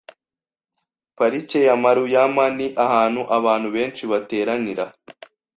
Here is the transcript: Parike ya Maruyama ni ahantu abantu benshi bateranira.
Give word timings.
Parike 1.15 1.59
ya 1.67 1.73
Maruyama 1.83 2.45
ni 2.57 2.67
ahantu 2.85 3.21
abantu 3.37 3.67
benshi 3.75 4.03
bateranira. 4.11 4.85